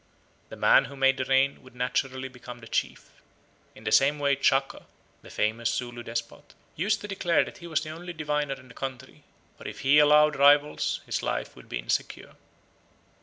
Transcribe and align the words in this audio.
The 0.49 0.55
man 0.55 0.85
who 0.85 0.95
made 0.95 1.17
the 1.17 1.25
rain 1.25 1.61
would 1.61 1.75
naturally 1.75 2.27
become 2.27 2.57
the 2.57 2.67
chief. 2.67 3.21
In 3.75 3.83
the 3.83 3.91
same 3.91 4.17
way 4.17 4.35
Chaka 4.35 4.87
[the 5.21 5.29
famous 5.29 5.71
Zulu 5.71 6.01
despot] 6.01 6.55
used 6.75 7.01
to 7.01 7.07
declare 7.07 7.43
that 7.43 7.59
he 7.59 7.67
was 7.67 7.81
the 7.81 7.91
only 7.91 8.11
diviner 8.13 8.55
in 8.55 8.67
the 8.67 8.73
country, 8.73 9.21
for 9.59 9.67
if 9.67 9.81
he 9.81 9.99
allowed 9.99 10.35
rivals 10.37 11.01
his 11.05 11.21
life 11.21 11.55
would 11.55 11.69
be 11.69 11.77
insecure." 11.77 12.33